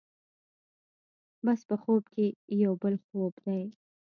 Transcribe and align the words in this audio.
بس 1.45 1.59
په 1.69 1.75
خوب 1.81 2.03
کې 2.13 2.25
یو 2.63 2.73
بل 2.81 2.95
خوب 3.05 3.33
دی. 3.45 3.63